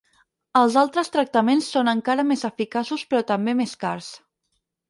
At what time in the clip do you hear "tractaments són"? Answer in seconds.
1.15-1.93